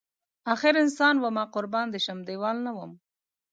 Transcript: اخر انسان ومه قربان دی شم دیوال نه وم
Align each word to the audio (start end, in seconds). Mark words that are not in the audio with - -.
اخر 0.53 0.73
انسان 0.83 1.15
ومه 1.19 1.43
قربان 1.55 1.87
دی 1.93 1.99
شم 2.05 2.19
دیوال 2.27 2.57
نه 2.65 2.71
وم 2.75 2.91